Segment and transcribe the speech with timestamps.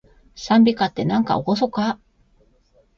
[0.33, 2.45] 讃美歌って、なんかおごそかー